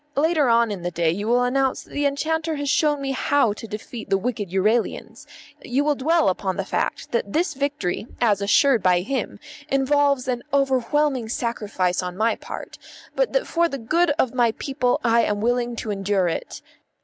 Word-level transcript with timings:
Later 0.15 0.49
on 0.49 0.71
in 0.71 0.81
the 0.81 0.89
day 0.89 1.11
you 1.11 1.27
will 1.27 1.43
announce 1.43 1.83
that 1.83 1.91
the 1.91 2.07
enchanter 2.07 2.55
has 2.55 2.67
shown 2.71 2.99
me 3.03 3.11
how 3.11 3.53
to 3.53 3.67
defeat 3.67 4.09
the 4.09 4.17
wicked 4.17 4.49
Euralians; 4.49 5.27
you 5.61 5.83
will 5.83 5.93
dwell 5.93 6.27
upon 6.27 6.57
the 6.57 6.65
fact 6.65 7.11
that 7.11 7.31
this 7.33 7.53
victory, 7.53 8.07
as 8.19 8.41
assured 8.41 8.81
by 8.81 9.01
him, 9.01 9.39
involves 9.69 10.27
an 10.27 10.41
overwhelming 10.51 11.29
sacrifice 11.29 12.01
on 12.01 12.17
my 12.17 12.35
part, 12.35 12.79
but 13.15 13.31
that 13.33 13.45
for 13.45 13.69
the 13.69 13.77
good 13.77 14.09
of 14.17 14.33
my 14.33 14.53
people 14.53 14.99
I 15.03 15.21
am 15.21 15.39
willing 15.39 15.75
to 15.75 15.91
endure 15.91 16.27
it. 16.27 16.63